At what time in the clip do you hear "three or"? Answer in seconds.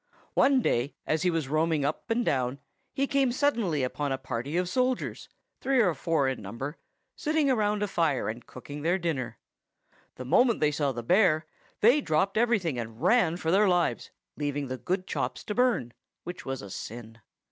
5.59-5.93